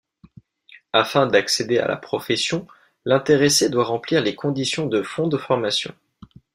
[0.93, 2.65] Afin d'accéder à la profession,
[3.05, 5.93] l'intéressé doit remplir les conditions de fond de formation.